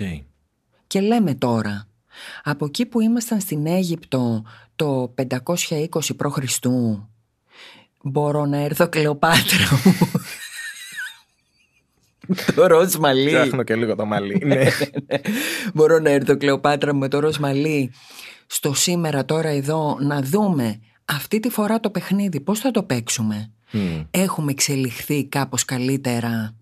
[0.87, 1.89] Και λέμε τώρα,
[2.43, 4.45] από εκεί που ήμασταν στην Αίγυπτο
[4.77, 6.67] το 520 π.Χ.
[8.03, 10.11] μπορώ να έρθω Κλεοπάτρα μου.
[12.55, 13.29] το ροζ μαλλί.
[13.29, 14.43] Φτιάχνω και λίγο το μαλλί.
[14.45, 14.65] ναι.
[15.75, 17.93] μπορώ να έρθω Κλεοπάτρα μου με το ροζ μαλλί
[18.47, 23.53] στο σήμερα τώρα εδώ να δούμε αυτή τη φορά το παιχνίδι πώς θα το παίξουμε;
[23.71, 24.01] Μμ.
[24.11, 26.55] Έχουμε εξελιχθεί κάπως καλύτερα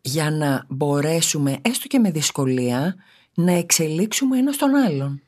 [0.00, 2.94] για να μπορέσουμε έστω και με δυσκολία
[3.44, 5.22] να εξελίξουμε ένα τον άλλον.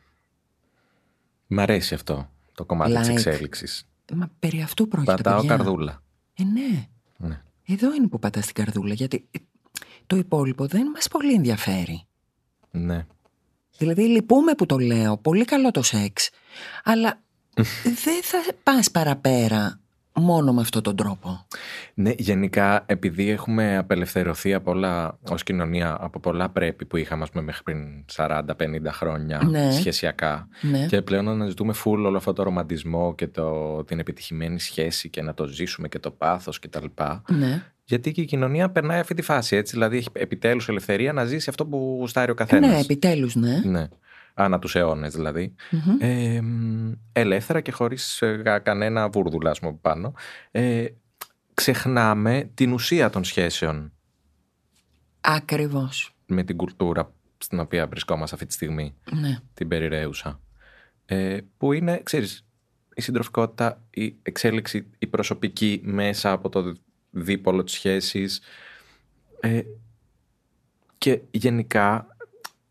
[1.47, 3.13] Μ' αρέσει αυτό το κομμάτι της Like.
[3.13, 3.89] εξέλιξης.
[4.15, 5.57] Μα περί αυτού πρόκειται Πατάω παιδιά.
[5.57, 6.03] καρδούλα.
[6.35, 6.89] Ε, ναι.
[7.17, 7.43] Ναι.
[7.67, 9.29] Εδώ είναι που πατάς την καρδούλα γιατί
[10.07, 12.07] το υπόλοιπο δεν μας πολύ ενδιαφέρει.
[12.71, 13.07] Ναι.
[13.79, 16.31] Δηλαδή λυπούμε που το λέω, πολύ καλό το σεξ,
[16.85, 17.21] αλλά
[17.83, 19.81] δεν θα πας παραπέρα
[20.15, 21.47] μόνο με αυτόν τον τρόπο.
[21.95, 27.31] Ναι, γενικά επειδή έχουμε απελευθερωθεί από όλα, ως κοινωνία από πολλά πρέπει που είχαμε ας
[27.31, 28.43] πούμε, μέχρι πριν 40-50
[28.87, 29.71] χρόνια Ναι.
[29.73, 30.87] σχεσιακά Ναι.
[30.87, 35.35] και πλέον αναζητούμε full όλο αυτό το ρομαντισμό και το, την επιτυχημένη σχέση και να
[35.35, 36.85] το ζήσουμε και το πάθος κτλ.
[37.29, 37.63] Ναι.
[37.85, 41.51] Γιατί και η κοινωνία περνάει αυτή τη φάση έτσι, δηλαδή έχει επιτέλους ελευθερία να ζήσει
[41.51, 42.71] αυτό που γουστάρει ο καθένας.
[42.71, 43.61] Ναι, επιτέλους ναι.
[43.65, 43.89] Ναι.
[44.35, 45.55] Ανά τους αιώνες δηλαδή.
[45.71, 45.97] Μμμ.
[46.01, 50.15] Ε, μ, ελεύθερα και χωρίς ε, κα- κανένα βούρδουλα ας πούμε, από πάνω.
[50.51, 50.87] Ε,
[51.55, 53.93] ξεχνάμε την ουσία των σχέσεων
[55.21, 56.15] Ακριβώς.
[56.27, 59.39] με την κουλτούρα στην οποία βρισκόμαστε αυτή τη στιγμή, Ναι.
[59.55, 60.41] την περιραίουσα.
[61.07, 62.47] Ε, που είναι, ξέρεις,
[62.95, 66.75] η συντροφικότητα, η εξέλιξη, η προσωπική μέσα από το
[67.11, 68.41] δίπολο της σχέσης.
[69.41, 69.63] Ε,
[70.99, 72.12] και γενικά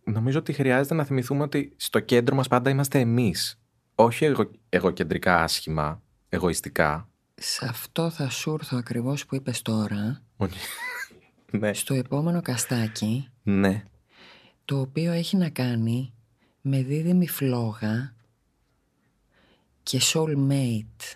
[0.04, 3.60] νομίζω ότι χρειάζεται να θυμηθούμε ότι στο κέντρο μας πάντα είμαστε εμείς.
[3.96, 7.10] Όχι εγώ, εγωκεντρικά άσχημα, εγωιστικά.
[7.36, 10.22] Σε αυτό θα σου έρθω ακριβώς που είπες τώρα,
[11.52, 11.74] ναι.
[11.74, 13.84] στο επόμενο καστάκι, ναι.
[14.66, 16.14] το οποίο έχει να κάνει
[16.62, 18.16] με δίδυμη φλόγα
[19.84, 21.16] και soulmate.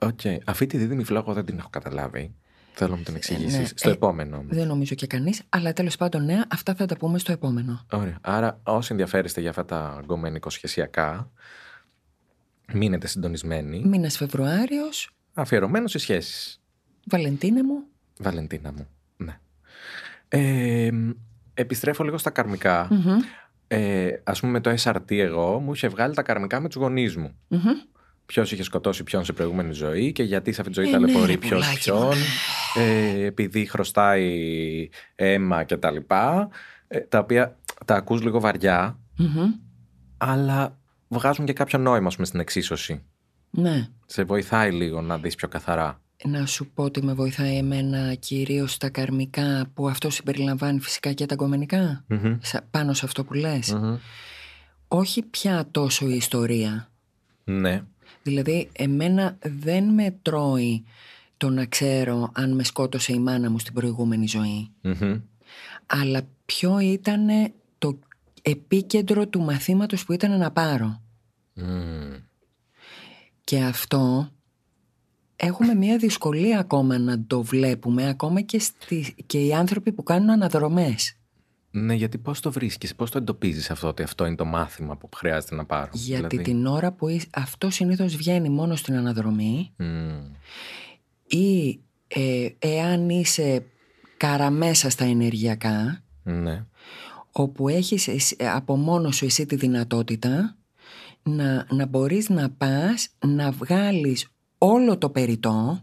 [0.00, 0.20] OK.
[0.44, 2.34] Αυτή τη δίδυμη φλόγα δεν την έχω καταλάβει.
[2.76, 3.58] Θέλω να μου την εξηγήσεις.
[3.58, 4.36] Ναι, στο ε, επόμενο.
[4.36, 4.56] όμως.
[4.56, 7.84] Δεν νομίζω και κανείς, αλλά τέλος πάντων, ναι, αυτά θα τα πούμε στο επόμενο.
[7.92, 8.18] Ωραία.
[8.20, 11.30] Άρα, όσοι ενδιαφέρεστε για αυτά τα γκομενικοσχεσιακά,
[12.72, 13.82] μείνετε συντονισμένοι.
[13.84, 16.60] Μήνας Φεβρουάριος, Αφιερωμένος σε σχέσεις.
[17.10, 17.82] Βαλεντίνα μου.
[18.18, 18.86] Βαλεντίνα μου.
[19.16, 19.38] Ναι.
[20.28, 20.90] Ε,
[21.54, 23.18] επιστρέφω λίγο στα καρμικα Μμμ,
[23.68, 27.16] Ε, Α πούμε, με το SRT, εγώ μου είχε βγάλει τα καρμικά με τους γονείς
[27.16, 27.34] μου.
[27.48, 27.60] μμμ.
[28.26, 31.32] Ποιος είχε σκοτώσει ποιον σε προηγούμενη ζωή και γιατί σε αυτή τη ζωή Ε, ταλαιπωρεί
[31.32, 32.02] ναι, ποιος πουλάκι ποιον.
[32.06, 32.82] μου.
[32.82, 36.48] Ε, επειδή χρωστάει αίμα και τα λοιπά.
[36.88, 39.50] ε, τα οποία τα ακούς λίγο βαριά, Μμμ.
[40.16, 43.02] αλλά βγάζουν και κάποιο νόημα ας πούμε, στην εξίσωση.
[43.50, 43.88] Ναι.
[44.06, 45.98] Σε βοηθάει λίγο να δεις πιο καθαρά.
[46.24, 51.26] Να σου πω ότι με βοηθάει εμένα κυρίως στα καρμικά που αυτό συμπεριλαμβάνει φυσικά και
[51.26, 52.04] τα γκομενικά.
[52.08, 52.36] Μμμ.
[52.42, 53.72] Σα- Πάνω σε αυτό που λες.
[53.72, 53.96] Μμμ.
[54.88, 56.88] Όχι πια τόσο η ιστορία.
[57.44, 57.82] Ναι.
[58.22, 60.84] Δηλαδή εμένα δεν με τρώει
[61.36, 64.70] το να ξέρω αν με σκότωσε η μάνα μου στην προηγούμενη ζωή.
[64.80, 65.20] Μμμ.
[65.86, 67.26] Αλλά ποιο ήταν
[67.78, 67.98] το
[68.42, 71.00] επίκεντρο του μαθήματος που ήταν να πάρω.
[71.54, 72.14] Μμμ.
[73.44, 74.28] Και αυτό
[75.36, 80.30] έχουμε μια δυσκολία ακόμα να το βλέπουμε ακόμα και, στη, και οι άνθρωποι που κάνουν
[80.30, 81.16] αναδρομές.
[81.76, 85.08] Ναι, γιατί πώς το βρίσκεις, πώς το εντοπίζεις αυτό ότι αυτό είναι το μάθημα που
[85.14, 85.90] χρειάζεται να πάρω.
[85.92, 90.32] Γιατί Δηλαδή, την ώρα που είσαι- αυτό συνήθως βγαίνει μόνο στην αναδρομή μμ,
[91.26, 93.64] ή ε, εάν είσαι
[94.16, 96.64] καραμέσα στα ενεργειακά Ναι.
[97.32, 100.56] όπου έχεις εσύ- από μόνο σου εσύ τη δυνατότητα
[101.22, 105.80] να, να μπορείς να πας να βγάλεις όλο το περιττό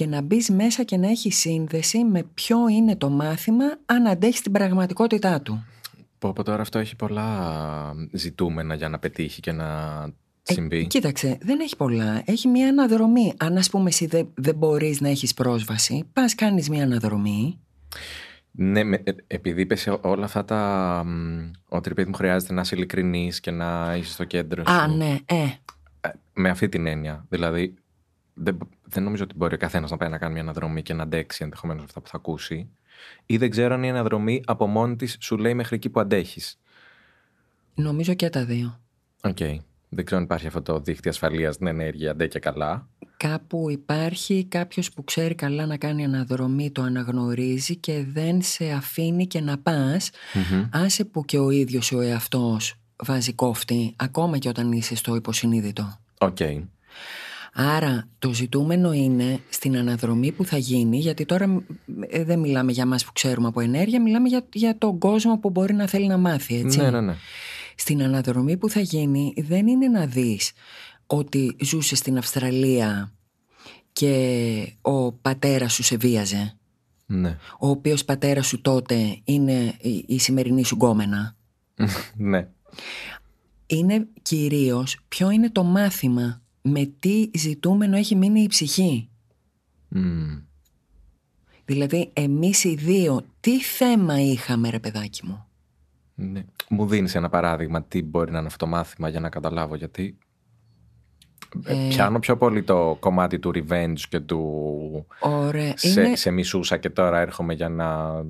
[0.00, 4.40] και να μπεις μέσα και να έχεις σύνδεση με ποιο είναι το μάθημα αν αντέχεις
[4.40, 5.64] την πραγματικότητά του.
[6.18, 9.66] Πω, πω τώρα αυτό έχει πολλά ζητούμενα για να πετύχει και να
[10.42, 10.78] συμβεί.
[10.78, 12.22] Ε, κοίταξε, δεν έχει πολλά.
[12.24, 13.32] Έχει μια αναδρομή.
[13.38, 17.58] Αν ας πούμε εσύ δεν, δεν μπορείς να έχεις πρόσβαση, πας κάνεις μια αναδρομή.
[18.50, 21.02] Ναι, με- ε, επειδή είπες όλα αυτά τα.
[21.06, 24.72] μ, Ότι ρε παιδί μου χρειάζεται να είσαι ειλικρινής και να είσαι στο κέντρο σου.
[24.72, 25.42] Α, ναι, ε.
[26.00, 27.26] Ε, Με αυτή την έννοια.
[27.28, 27.74] Δηλαδή,
[28.42, 31.02] δεν, δεν νομίζω ότι μπορεί ο καθένας να πάει να κάνει μια αναδρομή και να
[31.02, 32.68] αντέξει ενδεχομένως αυτά που θα ακούσει.
[33.26, 36.58] Ή δεν ξέρω αν η αναδρομή από μόνη της σου λέει μέχρι εκεί που αντέχεις.
[37.74, 38.80] Νομίζω και τα δύο.
[39.22, 39.38] Οκ.
[39.92, 42.88] Δεν ξέρω αν υπάρχει αυτό το δίχτυ ασφαλείας στην ενέργεια, ντε και καλά.
[43.16, 49.26] Κάπου υπάρχει κάποιος που ξέρει καλά να κάνει αναδρομή, το αναγνωρίζει και δεν σε αφήνει
[49.26, 50.10] και να πας.
[50.34, 50.68] Μμμ.
[50.72, 55.98] Άσε που και ο ίδιος ο εαυτός βάζει κόφτη, ακόμα και όταν είσαι στο υποσυνείδητο.
[56.18, 56.38] Οκ.
[57.52, 61.62] Άρα το ζητούμενο είναι στην αναδρομή που θα γίνει, γιατί τώρα
[62.08, 65.50] ε, δεν μιλάμε για μας που ξέρουμε από ενέργεια, μιλάμε για, για τον κόσμο που
[65.50, 66.78] μπορεί να θέλει να μάθει, έτσι.
[66.78, 67.14] Ναι, ναι, ναι.
[67.76, 70.52] Στην αναδρομή που θα γίνει δεν είναι να δεις
[71.06, 73.12] ότι ζούσε στην Αυστραλία
[73.92, 76.54] και ο πατέρας σου σε βίαζε.
[77.06, 77.38] Ναι.
[77.58, 81.36] Ο οποίος πατέρας σου τότε είναι η, η σημερινή σου γκόμενα.
[82.16, 82.48] ναι.
[83.66, 89.08] Είναι κυρίως ποιο είναι το μάθημα, με τι ζητούμενο έχει μείνει η ψυχή.
[89.88, 90.38] Μμ.
[91.64, 95.46] Δηλαδή εμείς οι δύο τι θέμα είχαμε ρε παιδάκι μου;
[96.14, 96.44] Ναι.
[96.68, 100.18] Μου δίνεις ένα παράδειγμα τι μπορεί να είναι αυτό το μάθημα για να καταλάβω γιατί
[101.64, 105.76] ε, Ε, πιάνω πιο πολύ το κομμάτι του revenge και του Ωραία.
[105.76, 106.16] σε, Είναι...
[106.16, 108.20] σε μισούσα και τώρα έρχομαι για να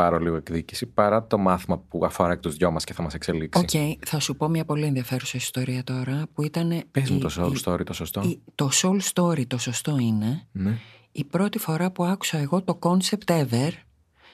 [0.00, 3.14] πάρω λίγο εκδίκηση παρά το μάθημα που αφορά και τους δυο μας και θα μας
[3.14, 3.60] εξελίξει.
[3.60, 6.82] Οκ, θα σου πω μια πολύ ενδιαφέρουσα ιστορία τώρα που ήταν...
[6.90, 8.22] Πες μου η- το soul η- story το σωστό.
[8.22, 10.78] η- το soul story το σωστό είναι Ναι.
[11.12, 13.70] η πρώτη φορά που άκουσα εγώ το concept ever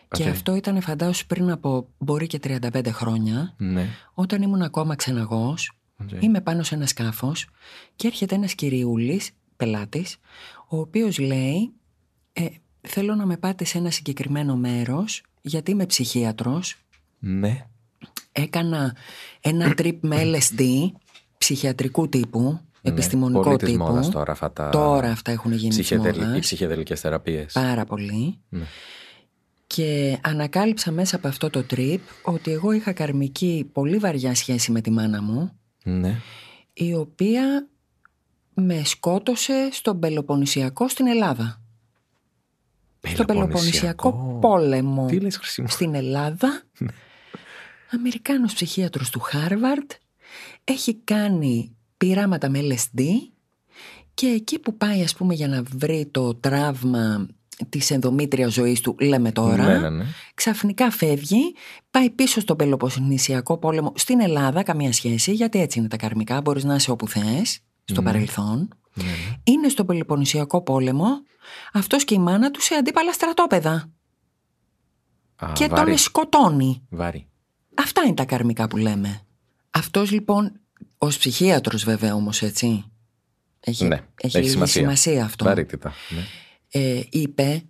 [0.08, 0.28] και Οκ.
[0.28, 3.86] αυτό ήταν φαντάσου πριν από μπορεί και 35 χρόνια Ναι.
[4.14, 6.22] όταν ήμουν ακόμα ξεναγός Οκ.
[6.22, 7.48] Είμαι πάνω σε ένα σκάφος
[7.96, 10.16] και έρχεται ένας κυριούλης, πελάτης,
[10.68, 11.72] ο οποίος λέει
[12.32, 12.46] ε,
[12.88, 16.76] «Θέλω να με πάτε σε ένα συγκεκριμένο μέρος γιατί είμαι ψυχίατρος;
[17.18, 17.66] Ναι.
[18.32, 18.96] Έκανα
[19.40, 20.62] ένα trip με LSD,
[21.38, 23.44] ψυχιατρικού τύπου, επιστημονικό Ναι.
[23.44, 23.84] Πολύ της τύπου.
[23.84, 26.16] μόδας τώρα αυτά τα Τώρα αυτά έχουν γίνει της ψυχεδελ...
[26.16, 26.40] οι μόδας.
[26.40, 27.52] ψυχεδελικές θεραπείες.
[27.52, 28.38] Πάρα πολύ.
[28.48, 28.64] Ναι.
[29.66, 34.80] Και ανακάλυψα μέσα από αυτό το trip ότι εγώ είχα καρμική πολύ βαριά σχέση με
[34.80, 35.52] τη μάνα μου
[35.84, 36.20] Ναι.
[36.72, 37.68] η οποία
[38.54, 41.60] με σκότωσε στον Πελοποννησιακό στην Ελλάδα.
[43.06, 46.62] Στο Πελοποννησιακό πόλεμο Τι λες χρυσή μου; στην Ελλάδα.
[47.90, 49.90] Αμερικάνος ψυχίατρος του Χάρβαρντ
[50.64, 53.02] έχει κάνει πειράματα με LSD
[54.14, 57.26] και εκεί που πάει ας πούμε για να βρει το τραύμα
[57.68, 60.04] της ενδομήτριας ζωής του, λέμε τώρα, Ναι, ναι, ναι.
[60.34, 61.54] ξαφνικά φεύγει,
[61.90, 66.64] πάει πίσω στον Πελοποννησιακό πόλεμο στην Ελλάδα, καμία σχέση, γιατί έτσι είναι τα καρμικά, μπορείς
[66.64, 68.02] να είσαι όπου θες, στο
[68.96, 69.02] Ναι.
[69.04, 69.40] παρελθόν.
[69.44, 71.06] είναι στο Πελοποννησιακό πόλεμο
[71.72, 73.90] αυτός και η μάνα του σε αντίπαλα στρατόπεδα.
[75.36, 75.90] Α, και βαρύ.
[75.90, 76.82] τον σκοτώνει.
[76.88, 77.26] Βαρύ.
[77.74, 79.20] Αυτά είναι τα καρμικά που λέμε.
[79.70, 80.60] Αυτός λοιπόν,
[80.98, 82.84] ως ψυχίατρος βέβαια όμως έτσι,
[83.60, 85.24] έχει, Ναι, έχει, λίγη σημασία.
[85.24, 85.44] αυτό.
[85.44, 85.92] Βαρύτητα.
[86.08, 86.24] Ναι.
[86.68, 87.62] Ε, είπε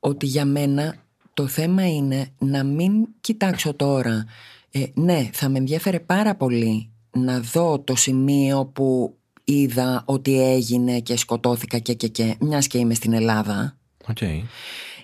[0.00, 0.96] ότι για μένα
[1.34, 4.24] το θέμα είναι να μην κοιτάξω τώρα.
[4.70, 9.16] Ε, ναι, θα με ενδιαφέρε πάρα πολύ να δω το σημείο που
[9.48, 13.76] είδα ότι έγινε και σκοτώθηκα και και και, μιας και είμαι στην Ελλάδα.
[14.08, 14.16] Οκ.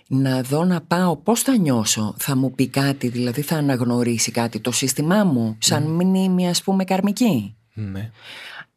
[0.09, 4.61] Να δω να πάω πώς θα νιώσω, θα μου πει κάτι, δηλαδή θα αναγνωρίσει κάτι
[4.61, 8.11] το σύστημά μου, σαν μνήμη ας πούμε καρμική; Ναι.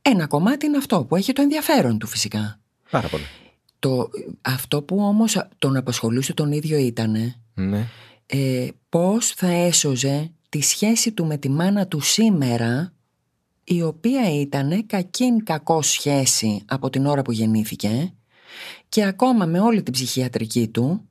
[0.01, 2.59] Ένα κομμάτι είναι αυτό που έχει το ενδιαφέρον του φυσικά.
[2.91, 3.23] Πάρα πολύ.
[3.79, 4.09] Το,
[4.41, 7.87] αυτό που όμως τον απασχολούσε τον ίδιο ήτανε Ναι.
[8.25, 12.93] ε, πώς θα έσωζε τη σχέση του με τη μάνα του σήμερα
[13.67, 18.13] η οποία ήταν κακήν κακώς σχέση από την ώρα που γεννήθηκε
[18.89, 21.07] και ακόμα με όλη την ψυχιατρική του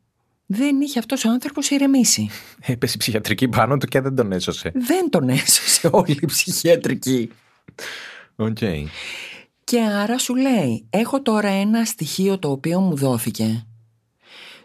[0.46, 2.28] δεν είχε αυτός ο άνθρωπος ηρεμήσει.
[2.60, 4.72] Έπεσε η ψυχιατρική πάνω του και δεν τον έσωσε.
[4.74, 7.30] δεν τον έσωσε όλη η ψυχιατρική.
[8.36, 8.58] Οκ.
[9.64, 13.66] Και άρα σου λέει, έχω τώρα ένα στοιχείο το οποίο μου δόθηκε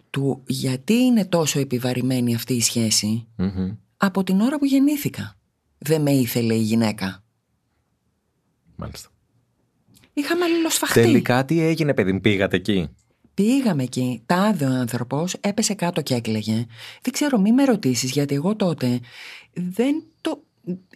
[0.10, 3.72] του γιατί είναι τόσο επιβαρημένη αυτή η σχέση Μμμ.
[3.98, 5.36] από την ώρα που γεννήθηκα.
[5.78, 7.24] Δεν με ήθελε η γυναίκα.
[8.80, 9.10] Μάλιστα.
[10.14, 11.02] Είχαμε αλληλοσφαχτεί.
[11.02, 12.90] Τελικά τι έγινε, παιδί μου, πήγατε εκεί;
[13.34, 16.66] Πήγαμε εκεί, τάδε ο άνθρωπος έπεσε κάτω και έκλαιγε.
[17.02, 19.00] Δεν ξέρω, μη με ρωτήσεις γιατί εγώ τότε
[19.54, 20.44] δεν το...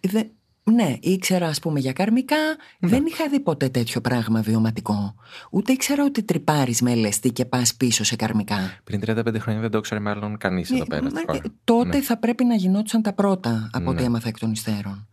[0.02, 0.30] Δεν,
[0.64, 2.38] ναι, ήξερα ας πούμε για καρμικά,
[2.80, 5.16] δεν είχα δει ποτέ τέτοιο πράγμα βιωματικό.
[5.52, 8.78] Ούτε ήξερα ότι τρυπάρεις με LSD και πας πίσω σε καρμικά.
[8.84, 11.10] Πριν 35 χρόνια δεν το ήξερε μάλλον κανείς εδώ πέρα.
[11.10, 11.38] στη Ε, χώρα.
[11.46, 14.08] ε, τότε θα πρέπει να γινόντουσαν τα πρώτα από ό,τι Ναι.
[14.08, 15.08] έμαθα εκ των υστέρων.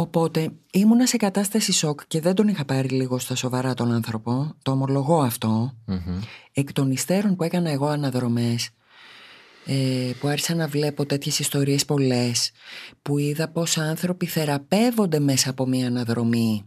[0.00, 4.54] Οπότε ήμουνα σε κατάσταση σοκ και δεν τον είχα πάρει λίγο στα σοβαρά τον άνθρωπο.
[4.62, 5.72] Το ομολογώ αυτό.
[5.84, 6.20] Μμμ.
[6.52, 8.70] Εκ των υστέρων που έκανα εγώ αναδρομές
[9.66, 12.50] ε, που άρχισα να βλέπω τέτοιες ιστορίες πολλές
[13.02, 16.64] που είδα πως άνθρωποι θεραπεύονται μέσα από μια αναδρομή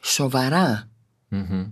[0.00, 0.90] σοβαρά
[1.28, 1.66] Μμμ.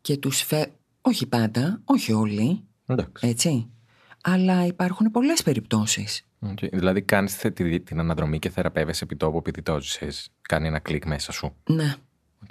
[0.00, 0.66] και τους φε...
[1.00, 3.28] όχι πάντα, όχι όλοι, Εντάξει.
[3.28, 3.70] έτσι
[4.22, 6.58] αλλά υπάρχουν πολλές περιπτώσεις Οκ.
[6.72, 7.36] Δηλαδή κάνεις
[7.84, 10.28] την αναδρομή και θεραπεύεσαι επί τόπου επειδή το ζεις.
[10.40, 11.54] Κάνει ένα κλικ μέσα σου.
[11.68, 11.94] ναι
[12.42, 12.50] Οκ.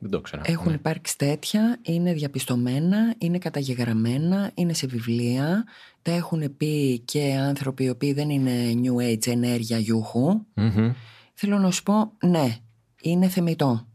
[0.00, 0.42] Δεν το ξέρω.
[0.44, 0.74] Έχουν Ναι.
[0.74, 5.64] υπάρξει τέτοια, είναι διαπιστωμένα, είναι καταγεγραμμένα, είναι σε βιβλία.
[6.02, 10.40] Τα έχουν πει και άνθρωποι οι οποίοι δεν είναι New Age ενέργεια γιούχου.
[10.54, 10.92] Μμμ.
[11.34, 12.56] Θέλω να σου πω, ναι,
[13.02, 13.86] είναι θεμητό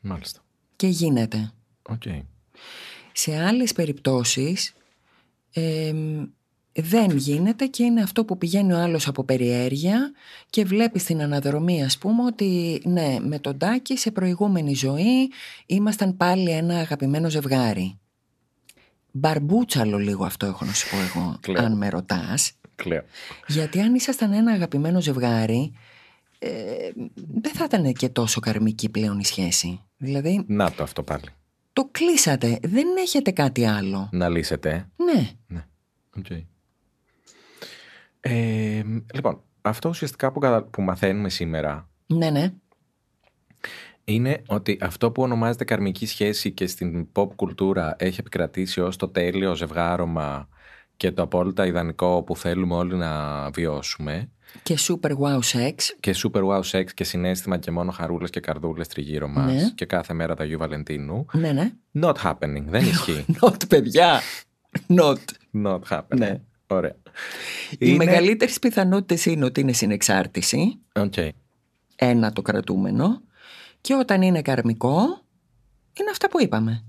[0.00, 0.40] Μάλιστα.
[0.76, 1.52] και γίνεται.
[1.82, 2.02] Οκ.
[3.12, 4.74] Σε άλλες περιπτώσεις
[5.54, 6.24] εμ,
[6.72, 10.12] δεν γίνεται και είναι αυτό που πηγαίνει ο άλλος από περιέργεια
[10.50, 15.30] και βλέπει στην αναδρομή ας πούμε ότι ναι με τον Τάκη σε προηγούμενη ζωή
[15.66, 17.98] ήμασταν πάλι ένα αγαπημένο ζευγάρι.
[19.10, 21.64] Μπαρμπούτσαλο λίγο αυτό έχω να σου πω εγώ Κλαίω.
[21.64, 23.02] αν με ρωτάς Κλαίω.
[23.46, 25.72] γιατί αν ήσασταν ένα αγαπημένο ζευγάρι
[26.38, 26.50] ε,
[27.40, 29.80] δεν θα ήταν και τόσο καρμική πλέον η σχέση.
[29.96, 31.24] Δηλαδή Να το αυτό πάλι.
[31.74, 34.08] Το κλείσατε, δεν έχετε κάτι άλλο.
[34.12, 34.88] Να λύσετε.
[34.96, 35.30] Ναι.
[35.46, 35.66] Ναι.
[36.18, 36.26] Οκ.
[38.20, 38.82] Ε,
[39.14, 42.52] λοιπόν, αυτό ουσιαστικά που, κατα- που μαθαίνουμε σήμερα Ναι, ναι.
[44.04, 49.08] είναι ότι αυτό που ονομάζεται καρμική σχέση και στην pop κουλτούρα έχει επικρατήσει ως το
[49.08, 50.48] τέλειο ζευγάρωμα
[50.96, 54.30] και το απόλυτα ιδανικό που θέλουμε όλοι να βιώσουμε
[54.62, 55.74] Και super wow sex.
[56.00, 59.70] και super wow sex και συναίσθημα και μόνο χαρούλες και καρδούλες τριγύρω μας Ναι.
[59.74, 61.72] και κάθε μέρα τα Αγίου Βαλεντίνου Ναι, ναι.
[62.00, 64.20] not happening, δεν ισχύει Not, παιδιά.
[64.88, 65.16] Not.
[65.64, 66.40] not happening Ναι.
[66.66, 66.96] Ωραία
[67.70, 70.80] Οι Είναι- μεγαλύτερες πιθανότητες είναι ότι είναι συνεξάρτηση.
[70.94, 71.14] Οκ.
[71.96, 73.22] Ένα το κρατούμενο.
[73.80, 74.96] Και όταν είναι καρμικό,
[76.00, 76.84] είναι αυτά που είπαμε.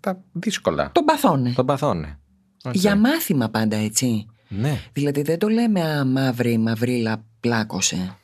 [0.00, 1.52] τα δύσκολα Των παθώνε.
[1.52, 2.18] των παθώνε
[2.64, 2.74] Οκ.
[2.74, 4.26] Για μάθημα πάντα έτσι.
[4.58, 8.18] Ναι Δηλαδή δεν το λέμε α, μαύρη, μαυρίλα, πλάκωσε.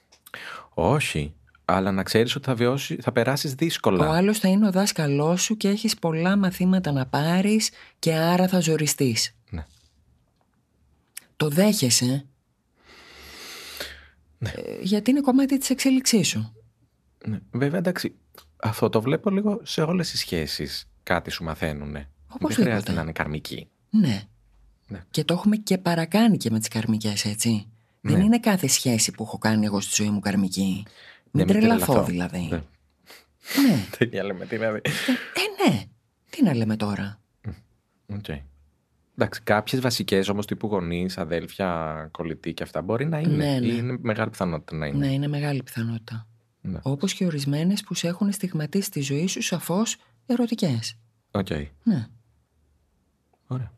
[0.74, 1.32] όχι
[1.70, 5.42] αλλά να ξέρεις ότι θα, βιώσει, θα περάσεις Ο δύσκολα άλλος θα είναι ο δάσκαλός
[5.42, 9.34] σου και έχεις πολλά μαθήματα να πάρεις και άρα θα ζοριστείς.
[9.50, 9.66] Ναι.
[11.36, 12.26] Το δέχεσαι;
[14.38, 14.50] Ναι.
[14.50, 16.52] Ε, γιατί είναι κομμάτι της εξέλιξής σου.
[17.26, 17.38] Ναι.
[17.50, 18.14] Βέβαια, εντάξει,
[18.56, 20.88] αυτό το βλέπω λίγο σε όλες τις σχέσεις.
[21.02, 21.92] Κάτι σου μαθαίνουν.
[21.92, 22.62] Δεν Οπωσδήποτε.
[22.62, 23.68] χρειάζεται να είναι καρμική.
[23.90, 24.22] Ναι.
[24.88, 25.04] Ναι.
[25.10, 27.66] Και το έχουμε και παρακάνει και με τις καρμικές, έτσι.
[28.00, 28.24] Δεν Ναι.
[28.24, 30.82] είναι κάθε σχέση που έχω κάνει εγώ στη ζωή μου καρμική.
[31.30, 32.04] Μην Ναι, μην τρελαθώ τρελαθώ.
[32.10, 32.38] δηλαδή.
[32.50, 32.62] Ναι.
[33.68, 33.86] Ναι.
[33.98, 34.80] Τέτοια λέμε, δηλαδή.
[34.84, 35.82] Ε, ναι.
[36.30, 37.20] Τι να λέμε τώρα.
[38.06, 38.24] Οκ.
[39.14, 43.36] Εντάξει, κάποιες βασικές όμως τύπου γονείς, αδέλφια, κολλητοί και αυτά μπορεί να είναι.
[43.36, 43.66] Ναι, ναι.
[43.66, 44.98] Ή είναι μεγάλη πιθανότητα να είναι.
[45.06, 46.26] Ναι, είναι μεγάλη πιθανότητα.
[46.60, 46.78] Ναι.
[46.82, 49.96] Όπως και ορισμένες που σε έχουν στιγματίσει τη ζωή σου σαφώς
[50.26, 50.96] ερωτικές.
[51.30, 51.48] Οκ.
[51.82, 52.06] Ναι.
[53.46, 53.72] Ωραία.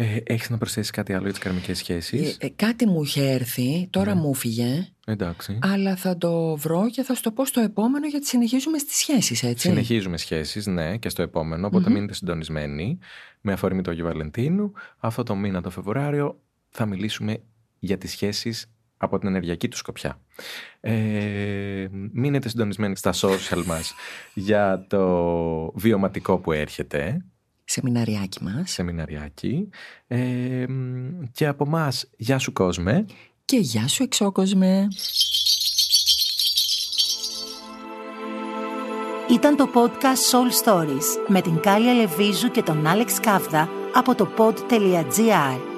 [0.00, 3.30] Ε, έχεις να προσθέσεις κάτι άλλο για τις καρμικές σχέσεις; Ε, ε, κάτι μου είχε
[3.30, 4.20] έρθει, τώρα Ναι.
[4.20, 5.58] μου φύγε, Εντάξει.
[5.62, 9.42] αλλά θα το βρω και θα σου το πω στο επόμενο γιατί συνεχίζουμε στις σχέσεις,
[9.42, 9.68] έτσι.
[9.68, 12.98] Συνεχίζουμε σχέσεις, ναι, και στο επόμενο, οπότε μείνετε συντονισμένοι.
[13.40, 17.38] Με αφορμή το Αγίου Βαλεντίνου, αυτό το μήνα το Φεβρουάριο θα μιλήσουμε
[17.78, 20.20] για τις σχέσεις από την ενεργειακή του σκοπιά.
[20.80, 23.94] Ε, μείνετε συντονισμένοι στα social μας
[24.34, 27.24] για το βιωματικό που έρχεται,
[27.70, 28.70] Σεμιναριάκι μας.
[28.70, 29.68] σεμιναριάκι.
[30.06, 30.64] Ε,
[31.32, 33.04] και από μας, γεια σου κόσμε.
[33.44, 34.88] Και γεια σου εξώκοσμε.
[39.30, 44.28] Ήταν το podcast Soul Stories με την Κάλια Λεβίζου και τον Άλεξ Κάβδα από το
[44.36, 45.77] pod.gr.